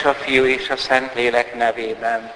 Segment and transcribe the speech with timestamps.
[0.00, 2.32] És a Fiú és a Szentlélek nevében.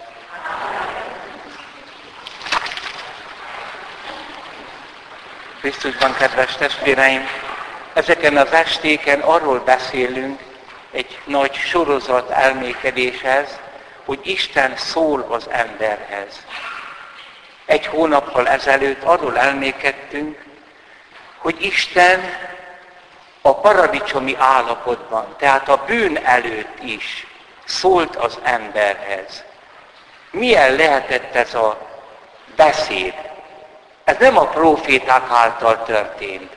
[5.61, 7.27] Krisztusban, kedves testvéreim,
[7.93, 10.41] ezeken az estéken arról beszélünk,
[10.91, 13.59] egy nagy sorozat elmékedéshez,
[14.05, 16.47] hogy Isten szól az emberhez.
[17.65, 20.45] Egy hónappal ezelőtt arról elmékedtünk,
[21.37, 22.21] hogy Isten
[23.41, 27.27] a paradicsomi állapotban, tehát a bűn előtt is
[27.65, 29.45] szólt az emberhez.
[30.31, 31.79] Milyen lehetett ez a
[32.57, 33.15] beszéd?
[34.05, 36.57] Ez nem a proféták által történt,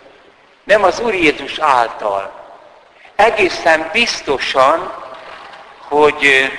[0.64, 2.32] nem az Úr Jézus által.
[3.16, 4.94] Egészen biztosan,
[5.88, 6.52] hogy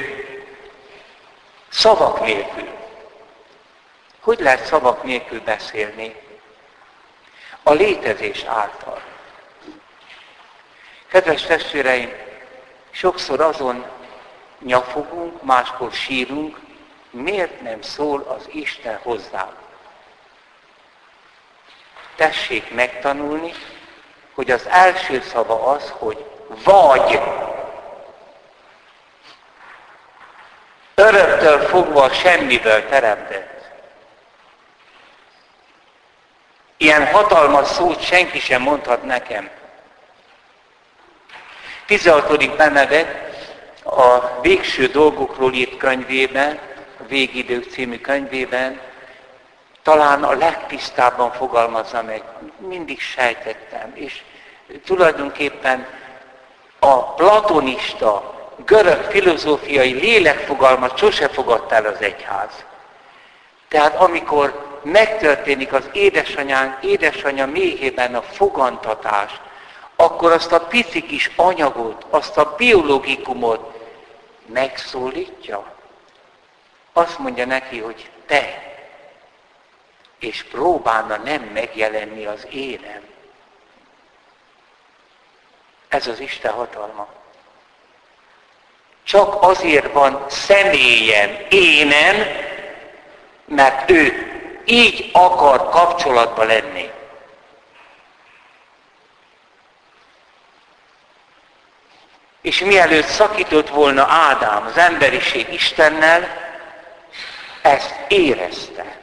[1.69, 2.69] szavak nélkül.
[4.21, 6.15] Hogy lehet szavak nélkül beszélni?
[7.63, 9.03] A létezés által.
[11.09, 12.13] Kedves testvéreim,
[12.91, 13.85] sokszor azon
[14.61, 16.59] nyafogunk, máskor sírunk,
[17.11, 19.55] miért nem szól az Isten hozzám.
[22.17, 23.53] Tessék megtanulni,
[24.35, 26.25] hogy az első szava az, hogy
[26.65, 27.21] vagy.
[30.95, 33.71] Öröktől fogva semmiből teremtett.
[36.77, 39.51] Ilyen hatalmas szót senki sem mondhat nekem.
[41.87, 42.57] 16.
[42.57, 43.28] Benedek
[43.91, 46.59] a végső dolgokról írt könyvében,
[47.01, 48.81] a Végidők című könyvében
[49.83, 52.23] talán a legtisztábban fogalmazza meg.
[52.59, 54.23] Mindig sejtettem, és
[54.85, 55.87] tulajdonképpen
[56.79, 62.65] a platonista, görög filozófiai lélekfogalmat sose fogadta el az egyház.
[63.69, 69.41] Tehát amikor megtörténik az édesanyán, édesanya méhében a fogantatás,
[69.97, 73.78] akkor azt a pici kis anyagot, azt a biológikumot
[74.49, 75.77] megszólítja.
[76.93, 78.73] Azt mondja neki, hogy te,
[80.19, 83.03] és próbálna nem megjelenni az énem.
[85.89, 87.09] Ez az Isten hatalma.
[89.03, 92.17] Csak azért van személyen, énem,
[93.45, 94.13] mert ő
[94.65, 96.91] így akar kapcsolatba lenni.
[102.49, 106.29] És mielőtt szakított volna Ádám az emberiség Istennel,
[107.63, 108.97] ezt érezte.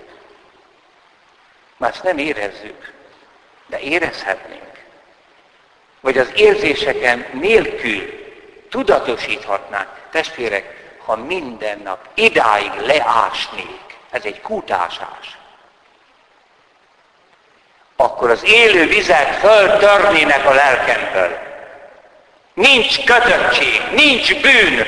[1.78, 2.94] Már ezt nem érezzük,
[3.68, 4.84] de érezhetnénk.
[6.02, 8.34] Vagy az érzéseken nélkül
[8.70, 9.90] tudatosíthatnánk.
[10.12, 15.38] Testvérek, ha minden nap idáig leásnék, ez egy kutásás,
[17.96, 21.45] akkor az élő vizek föltörnének a lelkemből.
[22.56, 24.86] Nincs kötöttség, nincs bűn,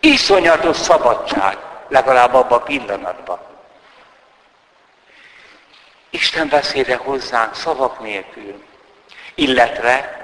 [0.00, 1.58] iszonyatos szabadság,
[1.88, 3.38] legalább abban a pillanatban.
[6.10, 8.64] Isten beszéde hozzánk szavak nélkül,
[9.34, 10.20] illetve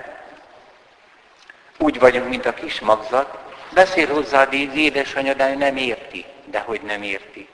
[1.78, 3.38] úgy vagyunk, mint a kis magzat,
[3.70, 7.48] beszél hozzá az édesanyja, de nem érti, de hogy nem érti.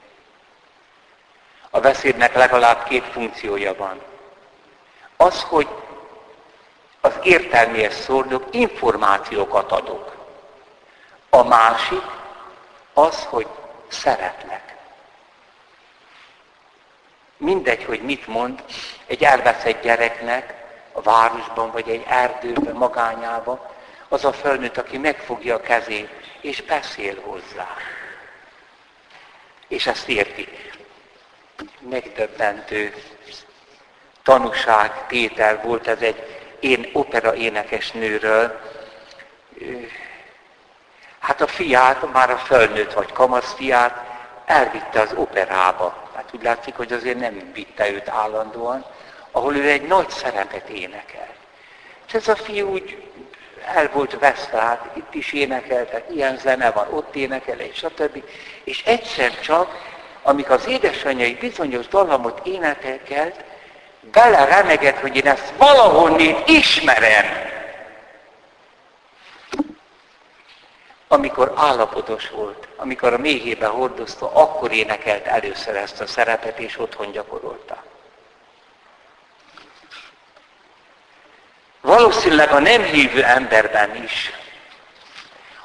[1.69, 4.01] A beszédnek legalább két funkciója van.
[5.17, 5.67] Az, hogy
[7.05, 10.15] az értelmihez szólok, információkat adok.
[11.29, 12.03] A másik
[12.93, 13.47] az, hogy
[13.87, 14.75] szeretlek.
[17.37, 18.63] Mindegy, hogy mit mond
[19.05, 20.53] egy elveszett gyereknek
[20.91, 23.59] a városban, vagy egy erdőben, magányában,
[24.09, 26.09] az a felnőtt, aki megfogja a kezét,
[26.41, 27.67] és beszél hozzá.
[29.67, 30.47] És ezt érti.
[31.79, 32.93] Megdöbbentő
[34.23, 38.59] tanúság, tétel volt ez egy én opera énekes nőről,
[41.19, 44.03] hát a fiát, már a felnőtt vagy kamasz fiát
[44.45, 46.09] elvitte az operába.
[46.15, 48.85] Hát úgy látszik, hogy azért nem vitte őt állandóan,
[49.31, 51.27] ahol ő egy nagy szerepet énekel.
[52.07, 53.03] És ez a fiú úgy
[53.65, 58.23] el volt veszve, hát itt is énekeltek, ilyen zene van, ott énekel, és stb.
[58.63, 63.43] És egyszer csak, amikor az édesanyja egy bizonyos dallamot énekelt,
[64.11, 67.25] bele remegett, hogy én ezt valahonnét ismerem.
[71.07, 77.11] Amikor állapotos volt, amikor a méhébe hordozta, akkor énekelt először ezt a szerepet, és otthon
[77.11, 77.83] gyakorolta.
[81.81, 84.33] Valószínűleg a nem hívő emberben is,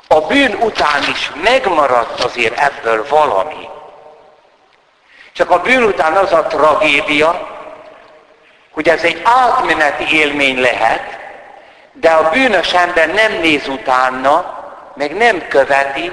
[0.09, 3.69] a bűn után is megmaradt azért ebből valami.
[5.33, 7.60] Csak a bűn után az a tragédia,
[8.70, 11.19] hogy ez egy átmeneti élmény lehet,
[11.93, 14.58] de a bűnös ember nem néz utána,
[14.94, 16.12] meg nem követi,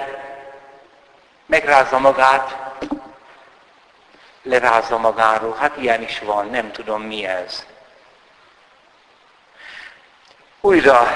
[1.45, 2.56] megrázza magát,
[4.44, 5.56] lerázza magáról.
[5.59, 7.65] Hát ilyen is van, nem tudom mi ez.
[10.62, 11.07] Újra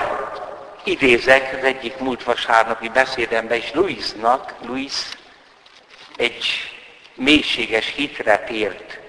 [0.84, 4.94] idézek az egyik múlt vasárnapi beszédemben is Louisnak, Louis
[6.16, 6.46] egy
[7.16, 9.00] mélységes hitre tért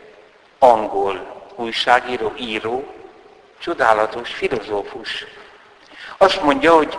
[0.58, 2.94] angol újságíró, író,
[3.58, 5.26] csodálatos filozófus.
[6.16, 6.98] Azt mondja, hogy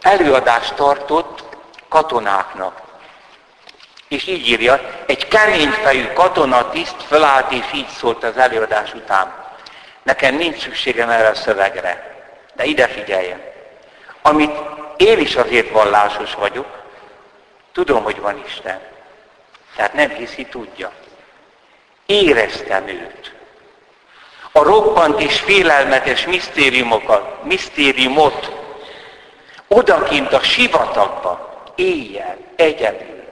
[0.00, 1.42] előadást tartott
[1.88, 2.80] katonáknak.
[4.08, 9.34] És így írja, egy keményfejű katonatiszt fölállt és így szólt az előadás után.
[10.02, 13.42] Nekem nincs szükségem erre a szövegre, de ide figyeljen.
[14.22, 14.58] Amit
[14.96, 16.66] én is azért vallásos vagyok,
[17.72, 18.80] tudom, hogy van Isten.
[19.76, 20.92] Tehát nem hiszi, tudja.
[22.06, 23.39] Éreztem őt.
[24.52, 28.52] A roppant és félelmetes misztériumokat, misztériumot
[29.68, 33.24] odakint a sivatagba, éjjel, egyedül.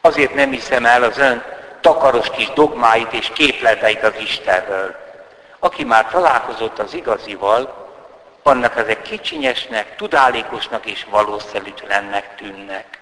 [0.00, 1.44] Azért nem hiszem el az ön
[1.80, 4.96] takaros kis dogmáit és képleteit az Istenről.
[5.58, 7.88] Aki már találkozott az igazival,
[8.42, 12.98] annak ezek kicsinyesnek, tudálékosnak és valószerűtlennek tűnnek.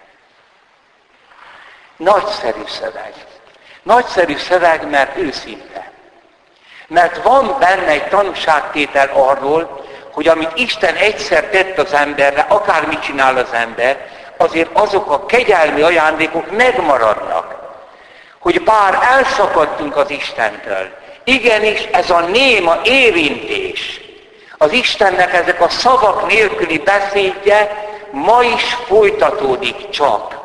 [1.97, 3.15] Nagyszerű szöveg.
[3.83, 5.91] Nagyszerű szöveg, mert őszinte.
[6.89, 13.37] Mert van benne egy tanúságtétel arról, hogy amit Isten egyszer tett az emberre, akármit csinál
[13.37, 17.57] az ember, azért azok a kegyelmi ajándékok megmaradnak.
[18.39, 20.89] Hogy bár elszakadtunk az Istentől,
[21.25, 24.01] igenis ez a néma érintés,
[24.59, 30.37] az Istennek ezek a szavak nélküli beszédje ma is folytatódik csak.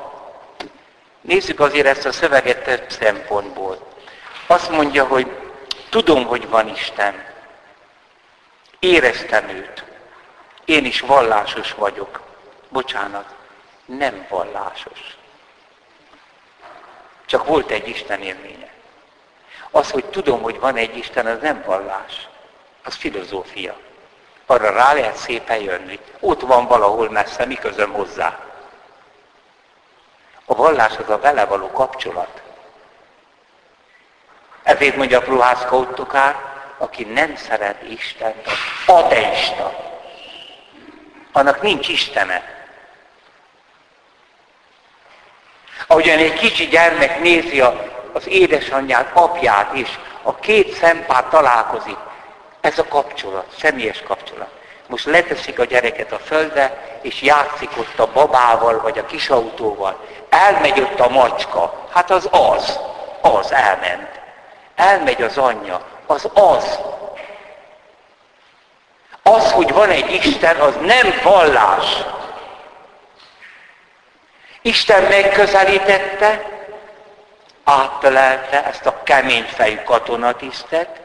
[1.22, 3.78] Nézzük azért ezt a szöveget több szempontból.
[4.48, 5.28] Azt mondja, hogy
[5.94, 7.26] tudom, hogy van Isten.
[8.80, 9.84] Éreztem őt.
[10.66, 12.22] Én is vallásos vagyok.
[12.70, 13.36] Bocsánat,
[13.86, 15.18] nem vallásos.
[17.26, 18.72] Csak volt egy Isten élménye.
[19.72, 22.28] Az, hogy tudom, hogy van egy Isten, az nem vallás.
[22.84, 23.78] Az filozófia.
[24.46, 26.00] Arra rá lehet szépen jönni.
[26.20, 28.40] Ott van valahol messze, mi közöm hozzá.
[30.46, 32.43] A vallás az a vele való kapcsolat.
[34.64, 36.36] Ezért mondja a Pruhászka Ottokár,
[36.78, 39.92] aki nem szeret Istent, az ateista.
[41.32, 42.44] Annak nincs Istene.
[45.88, 49.90] Ahogyan egy kicsi gyermek nézi a, az édesanyját, apját, és
[50.22, 51.98] a két szempár találkozik,
[52.62, 54.50] ez a kapcsolat, személyes kapcsolat.
[54.88, 60.08] Most leteszik a gyereket a földre, és játszik ott a babával, vagy a kisautóval.
[60.30, 61.88] Elmegy ott a macska.
[61.94, 62.80] Hát az az.
[63.22, 64.23] Az elment.
[64.76, 65.82] Elmegy az anyja.
[66.06, 66.80] Az az.
[69.24, 72.04] Az, hogy van egy Isten, az nem vallás.
[74.62, 76.46] Isten megközelítette,
[77.64, 81.02] áttölelte ezt a kemény fejű katonatisztet,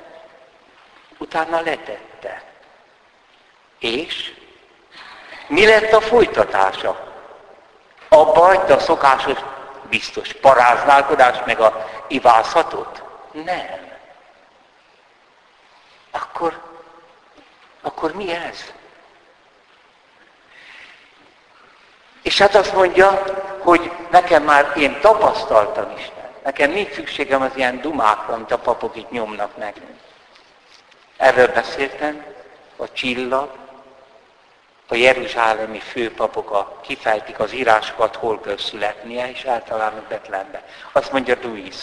[1.18, 2.42] utána letette.
[3.78, 4.34] És
[5.46, 7.06] mi lett a folytatása?
[8.08, 9.38] Abba hagyta a szokásos,
[9.82, 13.02] biztos paráználkodást, meg a ivászatot?
[13.32, 13.97] Nem.
[16.11, 16.62] Akkor,
[17.80, 18.73] akkor mi ez?
[22.23, 23.23] És hát azt mondja,
[23.58, 26.30] hogy nekem már én tapasztaltam Isten.
[26.42, 29.99] Nekem nincs szükségem az ilyen dumákra, amit a papok itt nyomnak nekünk.
[31.16, 32.25] Erről beszéltem,
[32.76, 33.50] a csillag,
[34.88, 40.64] a jeruzsálemi főpapok a, kifejtik az írásokat, hol kell születnie, és általában Betlenbe.
[40.92, 41.75] Azt mondja Louis,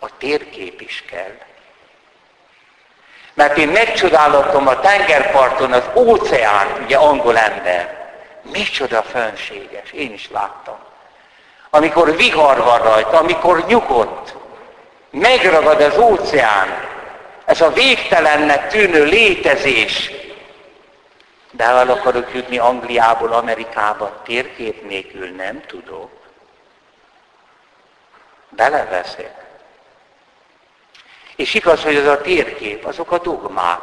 [0.00, 1.36] a térkép is kell.
[3.34, 7.98] Mert én megcsodálottam a tengerparton az óceánt, ugye angol ember.
[8.42, 10.78] Micsoda fönséges, én is láttam.
[11.70, 14.34] Amikor vihar van rajta, amikor nyugodt,
[15.10, 16.68] megragad az óceán,
[17.44, 20.10] ez a végtelennek tűnő létezés,
[21.50, 26.10] de el akarok jutni Angliából Amerikába, térkép nélkül nem tudok.
[28.48, 29.49] Beleveszek.
[31.40, 33.80] És igaz, hogy az a térkép, azok a dogmák.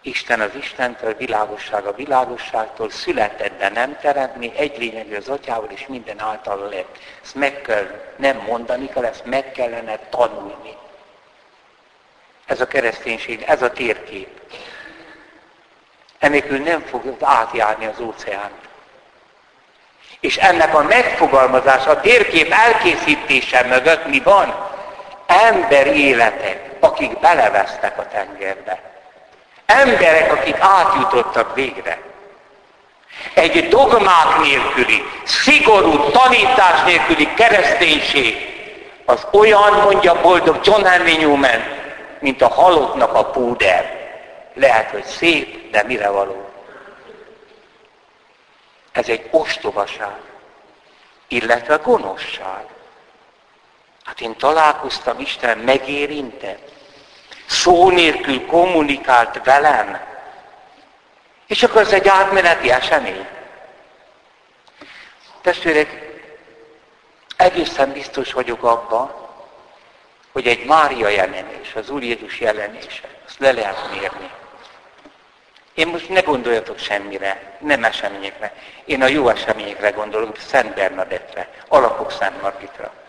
[0.00, 5.86] Isten az Istentől, világosság a világosságtól, született, de nem teremtni, egy lényegű az atyával, és
[5.86, 6.98] minden által lett.
[7.22, 10.76] Ezt meg kell nem mondani kell, ezt meg kellene tanulni.
[12.46, 14.40] Ez a kereszténység, ez a térkép.
[16.18, 18.50] Enélkül nem fog átjárni az óceán.
[20.20, 24.74] És ennek a megfogalmazása, a térkép elkészítése mögött mi van?
[25.26, 28.80] Ember életek, akik belevesztek a tengerbe.
[29.66, 31.98] Emberek, akik átjutottak végre.
[33.34, 38.54] egy dogmák nélküli, szigorú tanítás nélküli kereszténység
[39.04, 41.62] az olyan, mondja boldog John Henry Newman,
[42.18, 44.08] mint a halottnak a púder.
[44.54, 46.48] Lehet, hogy szép, de mire való?
[48.92, 50.16] Ez egy ostobaság,
[51.28, 52.64] illetve gonoszság.
[54.16, 56.72] Hát én találkoztam, Isten megérintett,
[57.46, 60.00] szó nélkül kommunikált velem,
[61.46, 63.26] és akkor ez egy átmeneti esemény.
[65.40, 66.18] Testvérek,
[67.36, 69.14] egészen biztos vagyok abban,
[70.32, 74.30] hogy egy Mária jelenés, az Úr Jézus jelenése, azt le lehet mérni.
[75.74, 78.54] Én most ne gondoljatok semmire, nem eseményekre.
[78.84, 83.04] Én a jó eseményekre gondolok, Szent Bernadettre, alapok Szent Margitra.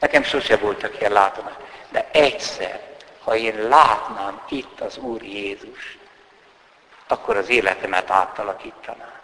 [0.00, 1.54] Nekem sose voltak ilyen látomás.
[1.88, 2.80] De egyszer,
[3.24, 5.98] ha én látnám itt az Úr Jézus,
[7.08, 9.20] akkor az életemet átalakítaná.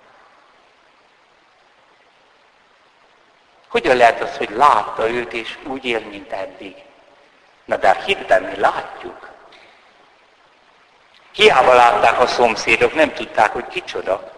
[3.68, 6.76] Hogyan lehet az, hogy látta őt, és úgy él, mint eddig?
[7.64, 9.30] Na de a hitben mi látjuk.
[11.32, 14.32] Hiába látták a szomszédok, nem tudták, hogy kicsoda.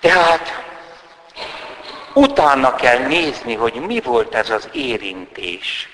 [0.00, 0.71] Tehát
[2.14, 5.88] utána kell nézni, hogy mi volt ez az érintés.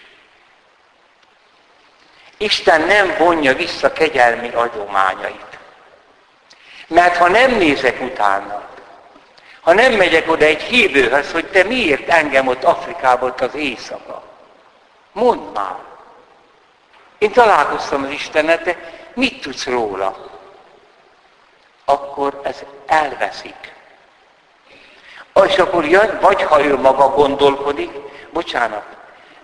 [2.37, 5.59] Isten nem vonja vissza kegyelmi adományait.
[6.87, 8.69] Mert ha nem nézek utána,
[9.61, 14.23] ha nem megyek oda egy hívőhöz, hogy te miért engem ott Afrikában ott az éjszaka,
[15.13, 15.77] mondd már.
[17.19, 18.77] Én találkoztam az Istenet, de
[19.15, 20.31] mit tudsz róla?
[21.85, 23.78] Akkor ez elveszik.
[25.47, 27.91] És akkor jön, vagy ha ő maga gondolkodik,
[28.33, 28.85] bocsánat,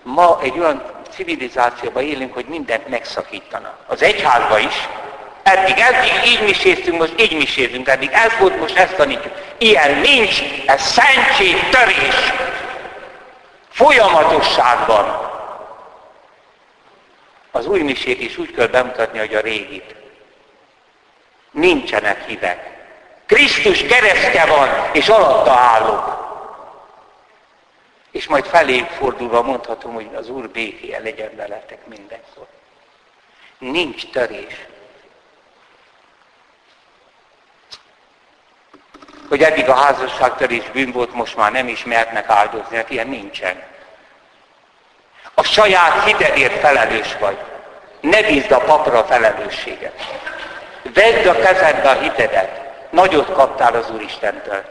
[0.03, 3.79] ma egy olyan civilizációban élünk, hogy mindent megszakítanak.
[3.87, 4.89] Az egyházba is.
[5.43, 9.33] Eddig, eddig így miséztünk, most így misézünk, eddig ez volt, most ezt tanítjuk.
[9.59, 12.33] Ilyen nincs, ez szentség, törés.
[13.69, 15.33] Folyamatosságban.
[17.51, 19.95] Az új misét is úgy kell bemutatni, hogy a régit.
[21.51, 22.74] Nincsenek hívek.
[23.26, 26.23] Krisztus keresztje van, és alatta állok.
[28.11, 32.47] És majd felé fordulva mondhatom, hogy az Úr békéje legyen veletek mindenkor.
[33.59, 34.66] Nincs törés.
[39.28, 43.62] Hogy eddig a házasságtörés bűn volt, most már nem is mehetnek áldozni, hát ilyen nincsen.
[45.35, 47.38] A saját hitedért felelős vagy.
[48.00, 50.21] Ne bízd a papra a felelősséget.
[50.83, 52.63] Vedd a kezedbe a hitedet.
[52.95, 54.63] Nagyot kaptál az Úristentől.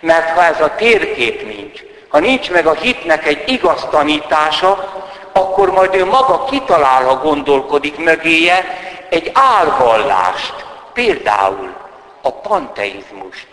[0.00, 5.70] Mert ha ez a térkép nincs, ha nincs meg a hitnek egy igaz tanítása, akkor
[5.70, 8.64] majd ő maga kitalál, ha gondolkodik mögéje,
[9.08, 10.54] egy álvallást.
[10.92, 11.74] Például
[12.22, 13.46] a panteizmust.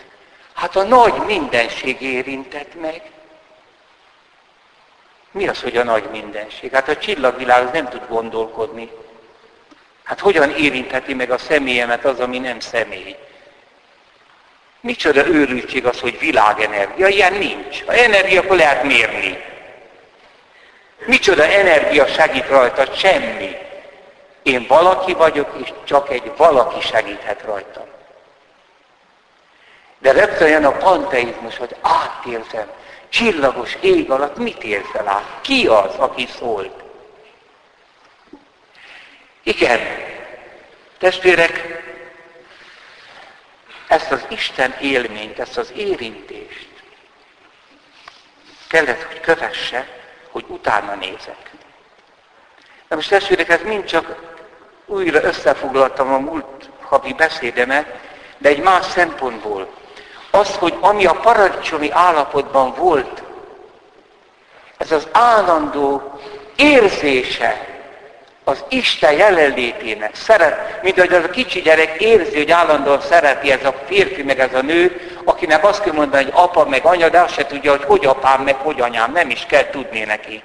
[0.53, 3.01] Hát a nagy mindenség érintett meg.
[5.31, 6.71] Mi az, hogy a nagy mindenség?
[6.71, 8.91] Hát a csillagvilág az nem tud gondolkodni.
[10.03, 13.15] Hát hogyan érintheti meg a személyemet az, ami nem személy?
[14.81, 17.07] Micsoda őrültség az, hogy világenergia.
[17.07, 17.83] Ilyen nincs.
[17.85, 19.43] Ha energia, akkor lehet mérni.
[21.05, 22.95] Micsoda energia segít rajta?
[22.95, 23.55] Semmi.
[24.43, 27.85] Én valaki vagyok, és csak egy valaki segíthet rajtam.
[29.99, 32.67] De rögtön jön a panteizmus, hogy átéltem.
[33.09, 35.39] Csillagos ég alatt mit érzel át?
[35.41, 36.83] Ki az, aki szólt?
[39.43, 39.79] Igen,
[40.99, 41.76] testvérek,
[43.87, 46.67] ezt az Isten élményt, ezt az érintést
[48.67, 49.87] kellett, hogy kövesse,
[50.31, 51.51] hogy utána nézek.
[52.87, 54.35] De most testvérek, ez mind csak
[54.85, 57.99] újra összefoglaltam a múlt havi beszédemet,
[58.37, 59.69] de egy más szempontból.
[60.31, 63.23] Az, hogy ami a paradicsomi állapotban volt,
[64.77, 66.19] ez az állandó
[66.55, 67.76] érzése
[68.47, 73.65] az Isten jelenlétének, szeret, mint hogy az a kicsi gyerek érzi, hogy állandóan szereti ez
[73.65, 77.19] a férfi, meg ez a nő, akinek azt kell mondani, hogy apa, meg anya, de
[77.19, 80.41] azt se tudja, hogy hogy apám, meg hogy anyám, nem is kell tudni neki.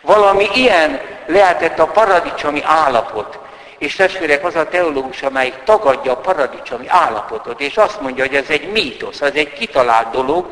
[0.00, 3.38] Valami ilyen lehetett a paradicsomi állapot.
[3.78, 8.48] És testvérek, az a teológus, amelyik tagadja a paradicsomi állapotot, és azt mondja, hogy ez
[8.48, 10.46] egy mítosz, ez egy kitalált dolog,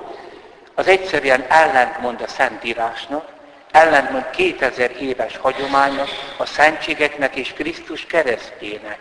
[0.75, 3.34] az egyszerűen ellentmond a Szentírásnak,
[3.75, 8.99] ellentmond 2000 éves hagyománynak, a szentségeknek és Krisztus keresztjének.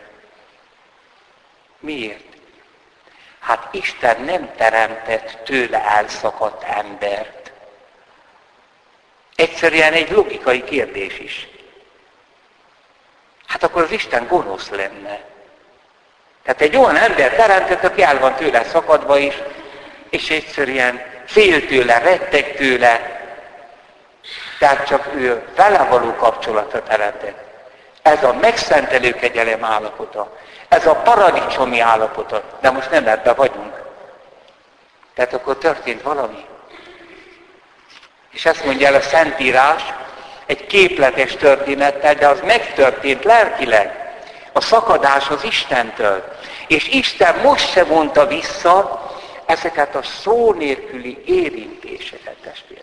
[1.79, 2.23] Miért?
[3.39, 7.51] Hát Isten nem teremtett tőle elszakadt embert.
[9.35, 11.47] Egyszerűen egy logikai kérdés is.
[13.47, 15.19] Hát akkor az Isten gonosz lenne.
[16.43, 19.33] Tehát egy olyan ember teremtett, aki el van tőle szakadva is,
[20.09, 23.22] és egyszerűen fél tőle, retteg tőle,
[24.63, 27.37] tehát csak ő vele való kapcsolatra teremtett.
[28.01, 30.37] Ez a megszentelő kegyelem állapota.
[30.67, 32.41] Ez a paradicsomi állapota.
[32.61, 33.81] De most nem ebbe vagyunk.
[35.15, 36.45] Tehát akkor történt valami.
[38.31, 39.81] És ezt mondja el a Szentírás,
[40.45, 44.13] egy képletes történettel, de az megtörtént lelkileg.
[44.53, 46.23] A szakadás az Istentől.
[46.67, 49.01] És Isten most se vonta vissza
[49.45, 52.82] ezeket a szó nélküli érintéseket, testvérek.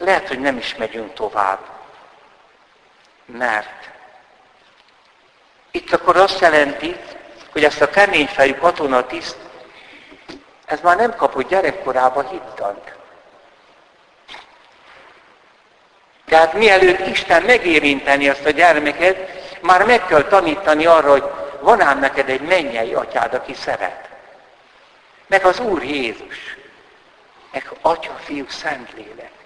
[0.00, 1.58] Lehet, hogy nem is megyünk tovább.
[3.24, 3.90] Mert
[5.70, 6.96] itt akkor azt jelenti,
[7.52, 9.36] hogy ezt a keményfejű katonatiszt,
[10.64, 12.94] ez már nem kapott gyerekkorába hittant.
[16.26, 19.30] Tehát mielőtt Isten megérinteni azt a gyermeket,
[19.62, 21.30] már meg kell tanítani arra, hogy
[21.60, 24.08] van ám neked egy mennyei atyád, aki szeret.
[25.26, 26.56] Meg az Úr Jézus.
[27.52, 29.39] Meg Atya, Fiú, Szentlélek.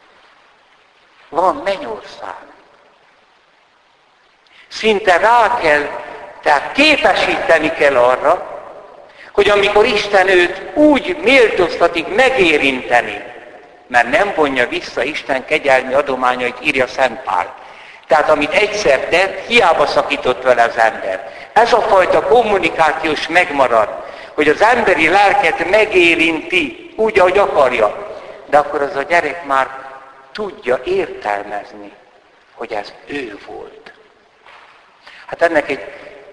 [1.35, 2.35] Van mennyország.
[4.69, 5.89] Szinte rá kell,
[6.43, 8.63] tehát képesíteni kell arra,
[9.33, 13.23] hogy amikor Isten őt úgy méltóztatik megérinteni,
[13.87, 17.55] mert nem vonja vissza Isten kegyelmi adományait, írja Szent Pál.
[18.07, 21.33] Tehát amit egyszer tett, hiába szakított vele az ember.
[21.53, 23.89] Ez a fajta kommunikációs megmarad,
[24.35, 28.17] hogy az emberi lelket megérinti úgy, ahogy akarja.
[28.47, 29.84] De akkor az a gyerek már
[30.35, 31.93] tudja értelmezni,
[32.55, 33.93] hogy ez ő volt.
[35.27, 35.81] Hát ennek egy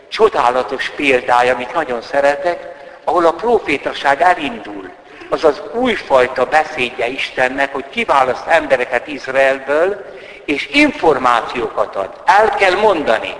[0.07, 2.71] csodálatos példája, amit nagyon szeretek,
[3.03, 4.91] ahol a profétaság elindul.
[5.29, 10.05] Az az újfajta beszédje Istennek, hogy kiválaszt embereket Izraelből,
[10.45, 12.21] és információkat ad.
[12.25, 13.35] El kell mondani.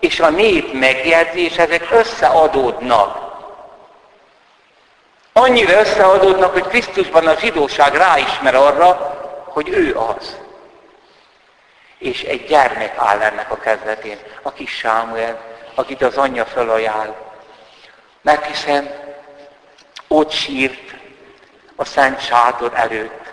[0.00, 3.28] És a nép megjegyzi, és ezek összeadódnak.
[5.32, 9.19] Annyira összeadódnak, hogy Krisztusban a zsidóság ráismer arra,
[9.62, 10.36] hogy ő az.
[11.98, 15.40] És egy gyermek áll ennek a kezdetén, a kis Sámuel,
[15.74, 17.14] akit az anyja felajánl.
[18.22, 18.90] Mert hiszen
[20.08, 20.94] ott sírt
[21.76, 23.32] a Szent Sátor előtt,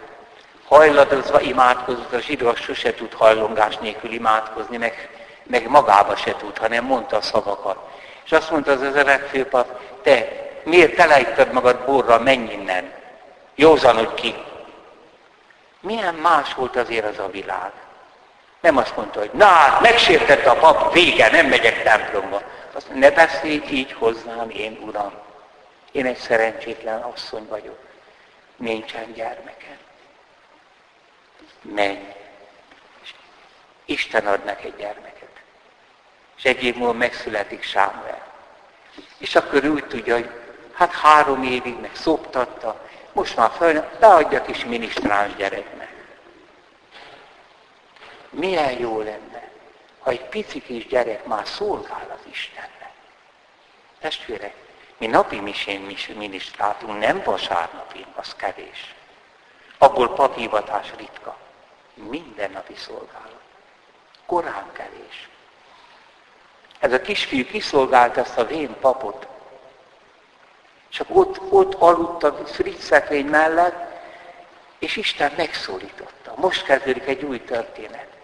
[0.65, 5.09] hajladozva imádkozott, a zsidó sose tud hajlongás nélkül imádkozni, meg,
[5.43, 7.77] meg magába se tud, hanem mondta a szavakat.
[8.25, 10.27] És azt mondta az ezerek főpap, te
[10.63, 12.91] miért telejted magad borra, menj innen,
[13.55, 14.35] józanodj ki.
[15.87, 17.71] Milyen más volt azért az a világ.
[18.61, 22.41] Nem azt mondta, hogy na, hát megsértette a pap, vége, nem megyek templomba.
[22.73, 25.13] Azt mondta, ne beszélj így hozzám, én uram.
[25.91, 27.79] Én egy szerencsétlen asszony vagyok.
[28.55, 29.77] Nincsen gyermekem
[31.61, 32.13] menj.
[33.85, 35.29] Isten ad neked gyermeket.
[36.37, 38.25] És egy év múlva megszületik Sámuel.
[39.17, 40.29] És akkor úgy tudja, hogy
[40.73, 45.76] hát három évig meg szoptatta, most már föl, leadja kis minisztráns gyereknek.
[48.37, 49.49] Milyen jó lenne,
[49.99, 52.91] ha egy pici kis gyerek már szolgál az Istennek.
[53.99, 54.53] Testvérek,
[54.97, 58.95] mi napi misén minisztrátunk, nem vasárnapi, az kevés.
[59.77, 61.37] Abból papívatás ritka
[61.93, 63.41] mindennapi szolgálat.
[64.25, 65.29] Korán kelés.
[66.79, 69.27] Ez a kisfiú kiszolgált ezt a vén papot.
[70.89, 73.99] Csak ott, ott aludt a fritzeklény mellett,
[74.79, 76.33] és Isten megszólította.
[76.35, 78.16] Most kezdődik egy új történet.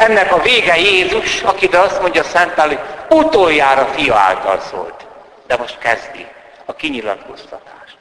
[0.00, 2.80] Ennek a vége Jézus, akire azt mondja Szentál, hogy
[3.18, 5.06] utoljára fia által szólt.
[5.46, 6.26] De most kezdi
[6.64, 7.96] a kinyilatkoztatást.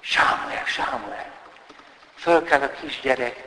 [0.00, 1.30] Sámuel, Sámuel.
[2.14, 3.44] Föl kell a kisgyerek,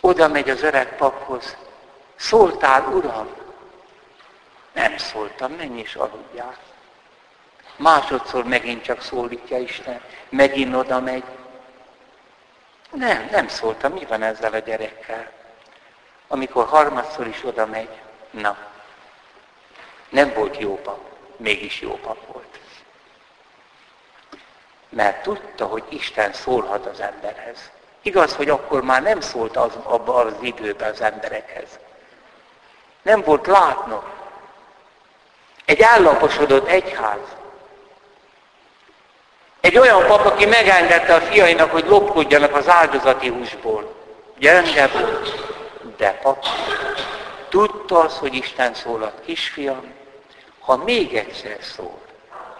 [0.00, 1.56] oda megy az öreg paphoz.
[2.16, 3.28] Szóltál, Uram?
[4.72, 6.56] Nem szóltam, menj is aludjál.
[7.76, 11.24] Másodszor megint csak szólítja Isten, megint oda megy.
[12.90, 15.34] Nem, nem szóltam, mi van ezzel a gyerekkel?
[16.28, 18.56] Amikor harmadszor is oda megy, na,
[20.08, 21.00] nem volt jó pap,
[21.36, 22.58] mégis jó pap volt.
[24.88, 27.70] Mert tudta, hogy Isten szólhat az emberhez.
[28.02, 31.78] Igaz, hogy akkor már nem szólt az, abban az időben az emberekhez.
[33.02, 34.04] Nem volt látnok.
[35.64, 37.20] Egy állaposodott egyház.
[39.60, 43.94] Egy olyan pap, aki megengedte a fiainak, hogy lopkodjanak az áldozati húsból.
[44.38, 45.55] Gyenge volt,
[45.96, 46.46] de pap.
[47.48, 49.94] Tudta az, hogy Isten szólott, kisfiam,
[50.60, 52.00] ha még egyszer szól,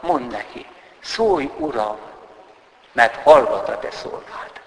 [0.00, 0.66] mondd neki,
[1.00, 1.98] szólj, Uram,
[2.92, 4.60] mert hallgat a te szolgád.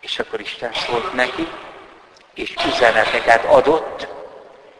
[0.00, 1.48] És akkor Isten szólt neki,
[2.34, 4.06] és üzeneteket adott,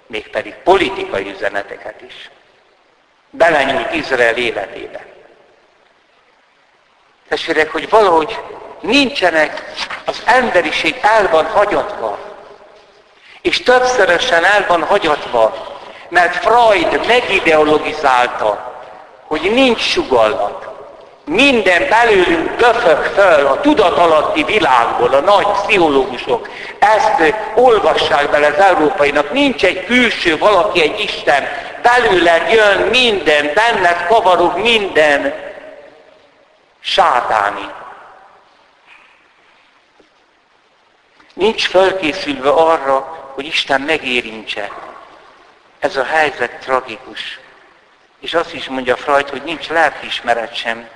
[0.07, 2.31] mégpedig politikai üzeneteket is.
[3.31, 5.07] Belenyúlt Izrael életébe.
[7.29, 8.39] Testvérek, hogy valahogy
[8.83, 9.73] nincsenek,
[10.05, 12.19] az emberiség el van hagyatva.
[13.43, 15.55] És többszörösen el van hagyatva,
[16.09, 18.73] mert Freud megideologizálta,
[19.27, 20.71] hogy nincs sugallat.
[21.25, 26.49] Minden belőlünk döfög föl a tudatalatti világból, a nagy pszichológusok.
[26.79, 29.33] Ezt olvassák bele az európainak.
[29.33, 31.49] Nincs egy külső valaki, egy Isten.
[31.83, 35.35] Belőled jön minden, benned kavarog minden
[36.81, 37.69] sátáni.
[41.33, 42.99] Nincs fölkészülve arra,
[43.35, 44.73] hogy Isten megérintse.
[45.79, 47.41] Ez a helyzet tragikus.
[48.21, 50.89] És azt is mondja Freud, hogy nincs lelkiismeret sem.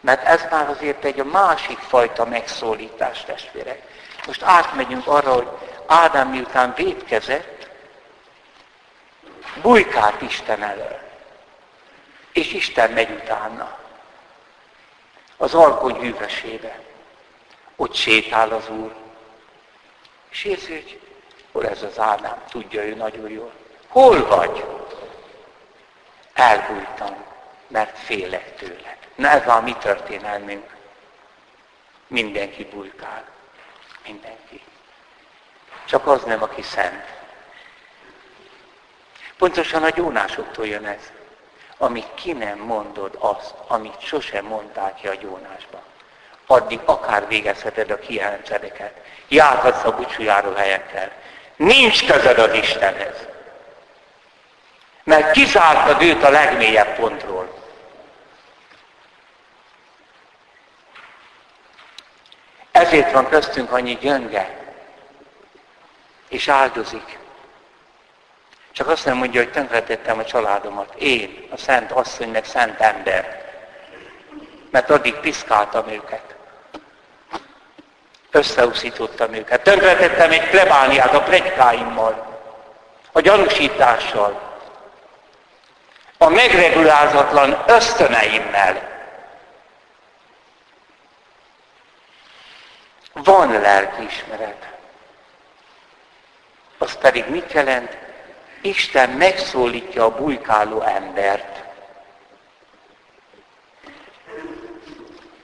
[0.00, 3.82] Mert ez már azért egy a másik fajta megszólítás, testvérek.
[4.26, 5.48] Most átmegyünk arra, hogy
[5.86, 7.68] Ádám miután védkezett,
[9.62, 10.98] bujkált Isten elől.
[12.32, 13.78] És Isten megy utána.
[15.36, 16.78] Az alkony hűvösébe.
[17.76, 18.94] Ott sétál az Úr.
[20.28, 21.00] És hogy
[21.52, 23.52] hol ez az Ádám, tudja ő nagyon jól.
[23.88, 24.64] Hol vagy?
[26.32, 27.24] Elbújtam,
[27.66, 28.96] mert félek tőle.
[29.14, 30.76] Na ez a mi történelmünk.
[32.06, 33.24] Mindenki bujkál.
[34.06, 34.62] Mindenki.
[35.84, 37.04] Csak az nem, aki szent.
[39.38, 41.12] Pontosan a gyónásoktól jön ez.
[41.76, 45.82] Amíg ki nem mondod azt, amit sosem mondták ki a gyónásban
[46.46, 48.92] addig akár végezheted a kijelenkedeket.
[49.28, 51.10] Járhatsz a búcsújáró helyekkel.
[51.56, 53.26] Nincs közöd az Istenhez.
[55.04, 57.62] Mert kizártad őt a legmélyebb pontról.
[62.72, 64.62] Ezért van köztünk annyi gyönge,
[66.28, 67.18] és áldozik.
[68.72, 70.94] Csak azt nem mondja, hogy tönkretettem a családomat.
[70.94, 73.42] Én, a szent asszony, meg szent ember.
[74.70, 76.33] Mert addig piszkáltam őket
[78.34, 79.62] összeuszítottam őket.
[79.62, 82.40] Tönkretettem egy plebániát a plegykáimmal,
[83.12, 84.52] a gyanúsítással,
[86.18, 88.92] a megregulázatlan ösztöneimmel.
[93.12, 94.68] Van lelkiismeret.
[96.78, 97.96] Az pedig mit jelent?
[98.62, 101.62] Isten megszólítja a bujkáló embert.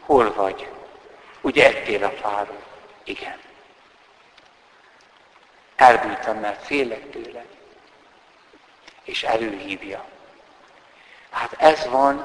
[0.00, 0.68] Hol vagy?
[1.40, 2.69] Ugye ettél a fáról?
[3.04, 3.38] Igen.
[5.76, 7.44] Elbújtam, mert félek tőle.
[9.04, 10.04] És előhívja.
[11.30, 12.16] Hát ez van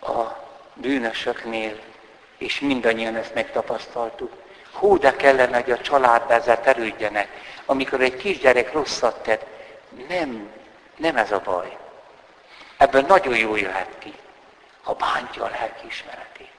[0.00, 0.44] a
[0.74, 1.80] bűnösöknél,
[2.38, 4.32] és mindannyian ezt megtapasztaltuk.
[4.72, 7.28] Hú, de kellene, hogy a családba ezzel terüljenek.
[7.64, 9.46] Amikor egy kisgyerek rosszat tett,
[10.08, 10.50] nem,
[10.96, 11.76] nem ez a baj.
[12.76, 14.14] Ebből nagyon jó jöhet ki,
[14.82, 16.55] ha bántja a lelkiismeretét.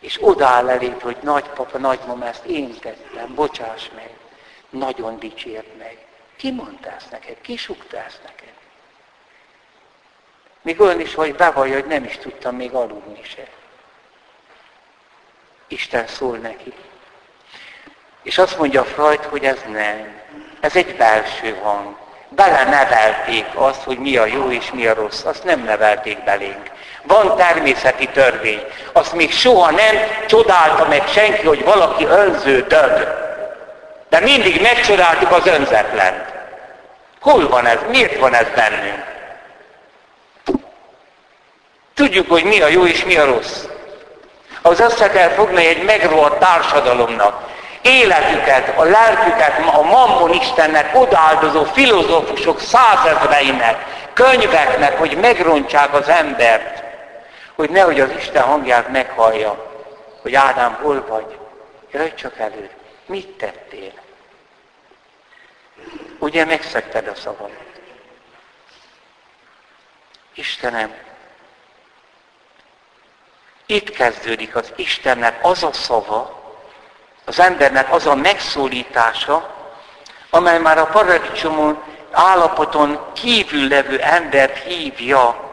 [0.00, 4.10] És odáll elébb, hogy nagypapa, nagymama, ezt én tettem, bocsáss meg.
[4.70, 6.06] Nagyon dicsért meg.
[6.36, 7.40] Ki mondta ezt neked?
[7.40, 8.52] Ki sukta ezt neked?
[10.62, 13.48] Még olyan is, hogy bevallja, hogy nem is tudtam még aludni se.
[15.68, 16.72] Isten szól neki.
[18.22, 20.20] És azt mondja Freud, hogy ez nem.
[20.60, 21.96] Ez egy belső hang.
[22.28, 25.24] Belenevelték azt, hogy mi a jó és mi a rossz.
[25.24, 26.70] Azt nem nevelték belénk.
[27.08, 28.64] Van természeti törvény.
[28.92, 33.08] Azt még soha nem csodálta meg senki, hogy valaki önző dög.
[34.08, 36.24] De mindig megcsodáltuk az önzetlent.
[37.20, 37.78] Hol van ez?
[37.88, 39.04] Miért van ez bennünk?
[41.94, 43.64] Tudjuk, hogy mi a jó és mi a rossz.
[44.62, 47.46] Az össze kell fogni egy megrohadt társadalomnak.
[47.82, 56.87] Életüket, a lelküket a mammon Istennek odaáldozó filozófusok százezreinek, könyveknek, hogy megrontsák az embert
[57.58, 59.72] hogy nehogy az Isten hangját meghallja,
[60.22, 61.38] hogy Ádám, hol vagy?
[61.90, 62.70] Jöjj csak elő.
[63.06, 63.92] Mit tettél?
[66.18, 67.80] Ugye megszekted a szavamat.
[70.34, 70.94] Istenem,
[73.66, 76.52] itt kezdődik az Istennek az a szava,
[77.24, 79.54] az embernek az a megszólítása,
[80.30, 85.47] amely már a paradicsomon állapoton kívül levő embert hívja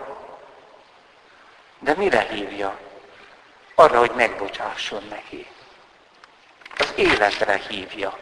[1.86, 2.78] de mire hívja?
[3.76, 5.48] Arra, hogy megbocsásson neki.
[6.78, 8.17] Az életre hívja.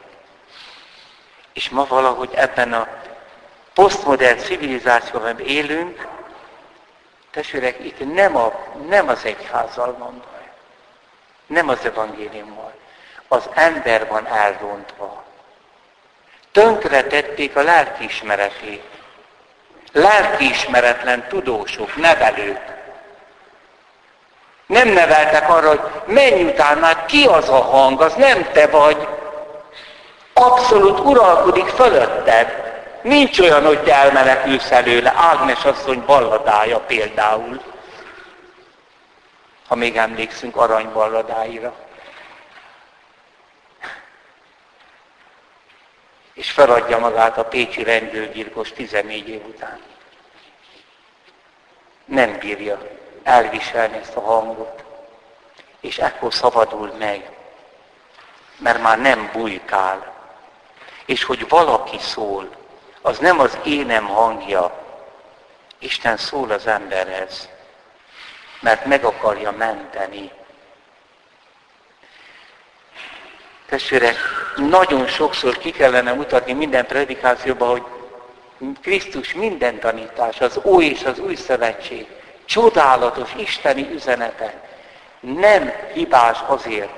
[1.54, 2.88] És ma valahogy ebben a
[3.74, 6.08] posztmodern civilizációban élünk,
[7.32, 10.52] testvérek, itt nem, a, nem az egyházzal van baj,
[11.46, 12.74] nem az evangéliummal.
[13.28, 15.24] Az ember van elrontva.
[16.52, 18.84] Tönkretették a lelkiismeretét.
[19.92, 22.83] Lelkiismeretlen tudósok, nevelők.
[24.66, 29.08] Nem neveltek arra, hogy menj utána, ki az a hang, az nem te vagy.
[30.34, 32.72] Abszolút uralkodik fölötted.
[33.02, 35.14] Nincs olyan, hogy te elmenekülsz előle.
[35.16, 37.62] Ágnes asszony balladája például.
[39.68, 41.74] Ha még emlékszünk aranyballadáira.
[46.34, 49.80] És feladja magát a pécsi rendőrgyilkos 14 év után.
[52.06, 54.84] Nem bírja elviselni ezt a hangot.
[55.80, 57.30] És ekkor szabadul meg,
[58.58, 60.14] mert már nem bujkál.
[61.06, 62.50] És hogy valaki szól,
[63.02, 64.82] az nem az énem hangja.
[65.80, 67.50] Isten szól az emberhez,
[68.60, 70.32] mert meg akarja menteni.
[73.66, 74.16] Testvérek,
[74.56, 77.84] nagyon sokszor ki kellene mutatni minden predikációban, hogy
[78.82, 82.08] Krisztus minden tanítás, az új és az új szövetség,
[82.46, 84.54] csodálatos isteni üzenete
[85.24, 86.90] nem hibás azért,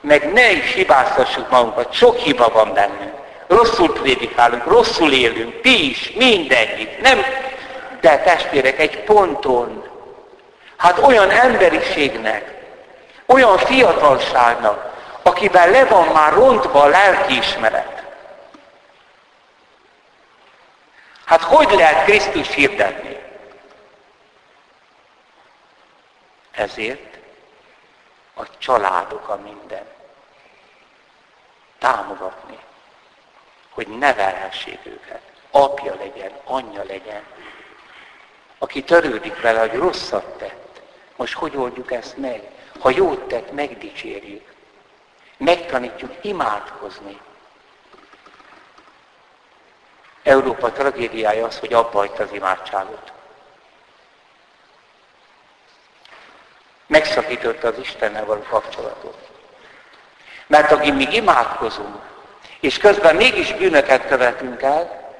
[0.00, 3.14] meg ne is hibáztassuk magunkat, sok hiba van bennünk.
[3.46, 7.00] Rosszul prédikálunk, rosszul élünk, ti is, mindegyik.
[7.00, 7.24] Nem,
[8.00, 9.84] de testvérek, egy ponton,
[10.76, 12.54] hát olyan emberiségnek,
[13.26, 18.02] olyan fiatalságnak, akiben le van már rontva a lelkiismeret.
[21.24, 23.25] Hát hogy lehet Krisztus hirdetni?
[26.56, 27.18] Ezért
[28.34, 29.86] a családok a minden.
[31.78, 32.58] Támogatni,
[33.70, 35.22] hogy nevelhessék őket.
[35.50, 37.22] Apja legyen, anyja legyen.
[38.58, 40.80] Aki törődik vele, hogy rosszat tett.
[41.16, 42.50] Most hogy oldjuk ezt meg?
[42.78, 44.54] Ha jót tett, megdicsérjük.
[45.36, 47.20] Megtanítjuk imádkozni.
[50.22, 53.12] Európa tragédiája az, hogy abba az imádságot.
[56.86, 59.16] Megszakította az Istennel való kapcsolatot.
[60.46, 61.96] Mert akik mi imádkozunk,
[62.60, 65.14] és közben mégis bűnöket követünk el,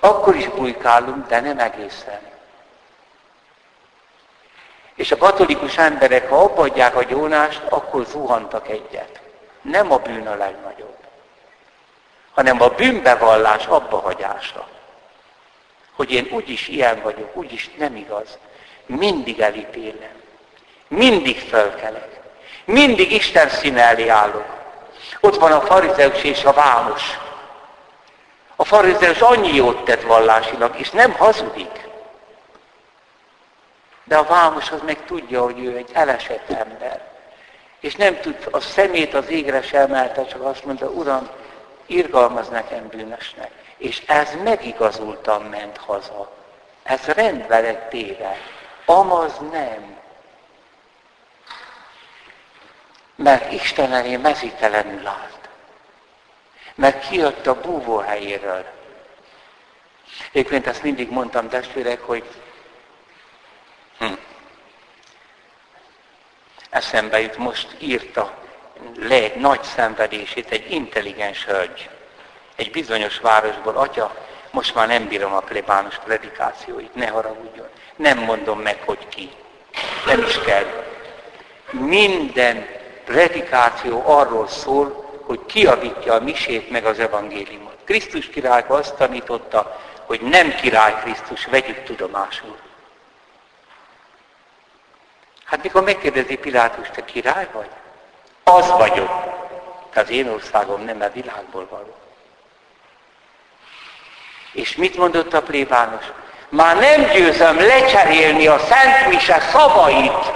[0.00, 2.20] akkor is bujkálunk, de nem egészen.
[4.94, 9.20] És a katolikus emberek, ha abbaadják a gyónást, akkor zuhantak egyet.
[9.62, 10.96] Nem a bűn a legnagyobb,
[12.32, 14.68] hanem a bűnbevallás abbahagyása.
[15.96, 18.38] Hogy én úgyis ilyen vagyok, úgyis nem igaz.
[18.86, 20.21] Mindig elítélem.
[20.92, 22.20] Mindig fölkelek.
[22.64, 24.44] Mindig Isten színe elé állok.
[25.20, 27.18] Ott van a farizeus és a vámos.
[28.56, 31.88] A farizeus annyi jót tett vallásilag, és nem hazudik.
[34.04, 37.10] De a vámos az meg tudja, hogy ő egy elesett ember.
[37.80, 41.28] És nem tud, a szemét az égre sem emelte, csak azt mondta, Uram,
[41.86, 43.50] irgalmaz nekem bűnösnek.
[43.76, 46.32] És ez megigazultan ment haza.
[46.82, 48.36] Ez rendbe lett téve.
[48.84, 50.01] Amaz nem.
[53.16, 55.48] Mert Isten elé mezítelenül állt.
[56.74, 58.66] Mert kijött a búvó helyéről.
[60.32, 62.24] Egyébként ezt mindig mondtam testvérek, hogy
[63.98, 64.12] hm,
[66.70, 68.42] eszembe jut, most írta
[68.94, 71.90] le egy nagy szenvedését egy intelligens hölgy.
[72.56, 74.14] Egy bizonyos városból, atya,
[74.50, 77.68] most már nem bírom a plebános predikációit, ne haragudjon.
[77.96, 79.30] Nem mondom meg, hogy ki.
[80.06, 80.84] Nem is kell.
[81.70, 82.68] Minden
[83.04, 87.76] predikáció arról szól, hogy kiavítja a misét meg az evangéliumot.
[87.84, 92.56] Krisztus király azt tanította, hogy nem király Krisztus, vegyük tudomásul.
[95.44, 97.68] Hát mikor megkérdezi Pilátus, te király vagy?
[98.44, 99.10] Az vagyok.
[99.94, 101.94] De az én országom nem a világból való.
[104.52, 106.04] És mit mondott a plébános?
[106.48, 110.32] Már nem győzöm lecserélni a Szent Mise szavait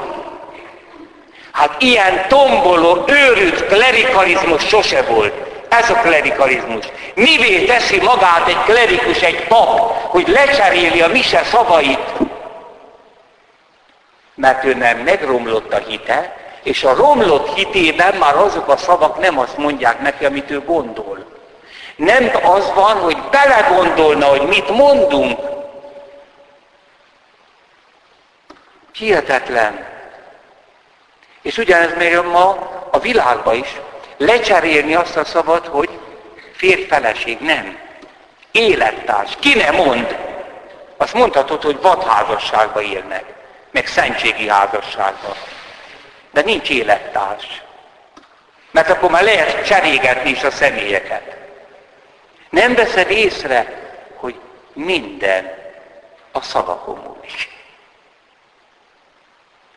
[1.57, 5.35] Hát ilyen tomboló, őrült klerikalizmus sose volt.
[5.69, 6.85] Ez a klerikalizmus.
[7.15, 12.13] Mivé teszi magát egy klerikus, egy pap, hogy lecseréli a mise szavait?
[14.35, 19.39] Mert ő nem megromlott a hite, és a romlott hitében már azok a szavak nem
[19.39, 21.27] azt mondják neki, amit ő gondol.
[21.97, 25.39] Nem az van, hogy belegondolna, hogy mit mondunk.
[28.93, 29.96] Hihetetlen.
[31.47, 32.49] És ugyanez még ma
[32.91, 33.81] a világban is.
[34.17, 35.91] Lecserélni azt a szavat, hogy
[36.53, 37.79] férj-feleség, nem.
[38.51, 39.37] Élettárs.
[39.41, 40.17] Ki ne mond?
[40.97, 43.25] Azt mondhatod, hogy vadházasságban élnek,
[43.71, 45.35] meg szentségi házasságban.
[46.33, 47.63] De nincs élettárs.
[48.71, 51.37] Mert akkor már lehet cserégetni is a személyeket.
[52.51, 53.67] Nem veszed észre,
[54.17, 54.41] hogy
[54.73, 55.53] minden
[56.33, 57.56] a szavakon múlik.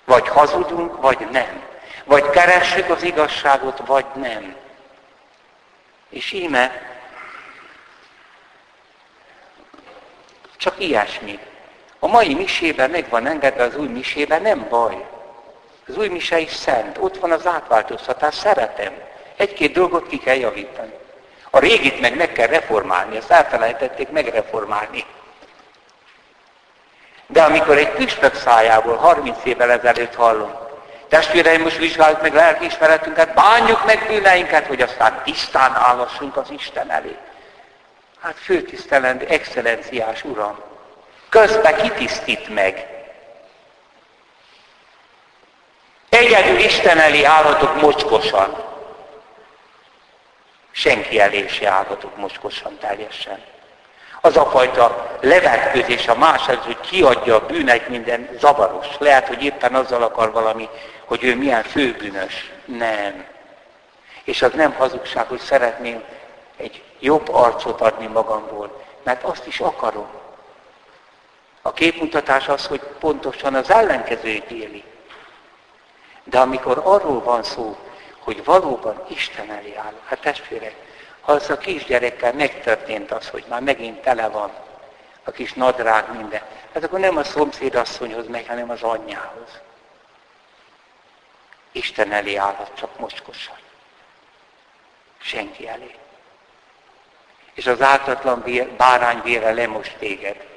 [0.10, 1.64] Vagy hazudunk, vagy nem.
[2.06, 4.56] Vagy keressük az igazságot, vagy nem.
[6.10, 6.82] És íme
[10.58, 11.40] csak ilyesmi.
[12.00, 15.06] A mai misében meg van engedve az új misében, nem baj.
[15.88, 16.98] Az új mise is szent.
[16.98, 18.94] Ott van az átváltoztatás, szeretem.
[19.36, 20.94] Egy-két dolgot ki kell javítani.
[21.50, 25.06] A régit meg meg kell reformálni, azt elfelejtették megreformálni.
[27.32, 30.52] De amikor egy püspök szájából 30 évvel ezelőtt hallom,
[31.08, 37.18] testvéreim, most vizsgáljuk meg lelkiismeretünket, bánjuk meg bűneinket, hogy aztán tisztán állassunk az Isten elé.
[38.22, 40.60] Hát főtisztelendő, excellenciás Uram,
[41.30, 42.88] közben kitisztít meg.
[46.10, 48.64] Egyedül Isten elé állhatok mocskosan.
[50.72, 53.44] Senki elé se állhatok mocskosan teljesen.
[54.22, 58.88] Az a fajta levetközés a más hogy kiadja a bűneit minden zavaros.
[58.98, 60.70] Lehet, hogy éppen azzal akar valami,
[61.06, 62.52] hogy ő milyen főbűnös.
[62.66, 63.26] Nem.
[64.24, 66.04] És az nem hazugság, hogy szeretném
[66.58, 70.10] egy jobb arcot adni magamból, mert azt is akarom.
[71.62, 74.84] A képmutatás az, hogy pontosan az ellenkezőjét éli.
[76.24, 77.78] De amikor arról van szó,
[78.20, 80.76] hogy valóban Isten elé áll, hát testvérek,
[81.30, 84.52] az a kisgyerekkel megtörtént az, hogy már megint tele van
[85.24, 86.42] a kis nadrág minden,
[86.74, 89.60] hát akkor nem a szomszédasszonyhoz megy, hanem az anyjához.
[91.72, 93.58] Isten elé állhat csak mocskosan.
[95.18, 95.96] Senki elé.
[97.54, 98.44] És az ártatlan
[98.78, 100.48] bárány vére lemos téged.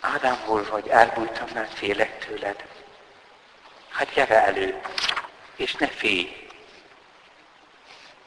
[0.00, 0.88] Ádám, hol vagy?
[0.88, 2.64] Elbújtam, mert félek tőled.
[3.88, 4.80] Hát gyere elő
[5.56, 6.36] és ne félj.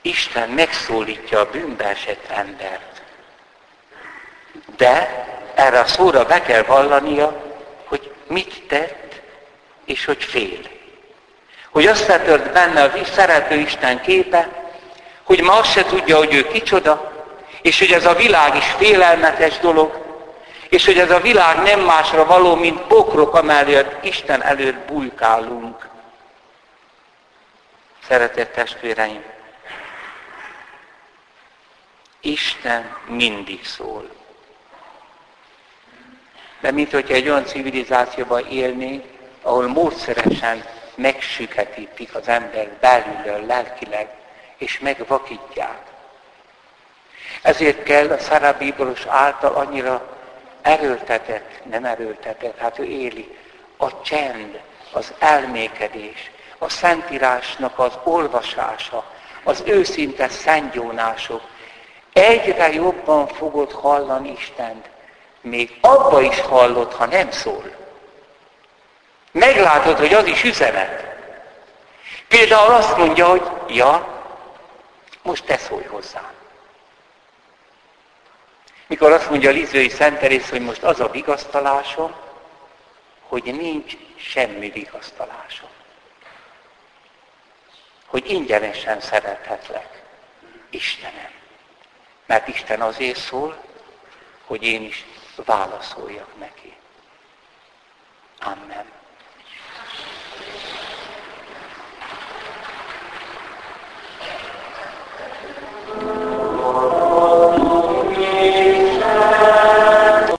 [0.01, 3.01] Isten megszólítja a bűnbe esett embert.
[4.77, 7.43] De erre a szóra be kell vallania,
[7.85, 9.21] hogy mit tett,
[9.85, 10.59] és hogy fél.
[11.69, 14.49] Hogy azt letört benne a szerető Isten képe,
[15.23, 17.11] hogy ma azt se tudja, hogy ő kicsoda,
[17.61, 20.03] és hogy ez a világ is félelmetes dolog,
[20.69, 25.88] és hogy ez a világ nem másra való, mint pokrok, amellett Isten előtt bujkálunk.
[28.07, 29.23] Szeretett testvéreim,
[32.19, 34.09] Isten mindig szól.
[36.59, 39.05] De mint hogyha egy olyan civilizációban élnénk,
[39.41, 40.65] ahol módszeresen
[40.95, 44.09] megsüketítik az ember belülről, lelkileg,
[44.57, 45.81] és megvakítják.
[47.41, 50.17] Ezért kell a Szarabíboros által annyira
[50.61, 53.37] erőltetett, nem erőltetett, hát ő éli,
[53.77, 54.59] a csend,
[54.91, 59.03] az elmékedés, a Szentírásnak az olvasása,
[59.43, 61.41] az őszinte szentgyónások,
[62.13, 64.89] egyre jobban fogod hallani Istent.
[65.41, 67.75] Még abba is hallod, ha nem szól.
[69.31, 71.15] Meglátod, hogy az is üzenet.
[72.27, 74.23] Például azt mondja, hogy ja,
[75.21, 76.31] most te szólj hozzá.
[78.87, 82.13] Mikor azt mondja a Lizői Szenterész, hogy most az a vigasztalásom,
[83.27, 85.69] hogy nincs semmi vigasztalásom
[88.15, 90.04] hogy ingyenesen szerethetlek.
[90.69, 91.32] Istenem.
[92.25, 93.63] Mert Isten azért szól,
[94.45, 96.73] hogy én is válaszoljak neki.
[98.39, 98.94] Amen.